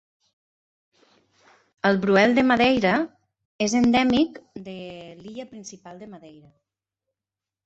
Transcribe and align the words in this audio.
El 1.89 1.99
bruel 2.05 2.33
de 2.39 2.45
Madeira 2.51 2.93
és 3.67 3.77
endèmic 3.81 4.41
de 4.71 4.77
l'illa 5.21 5.47
principal 5.53 6.03
de 6.05 6.11
Madeira. 6.17 6.53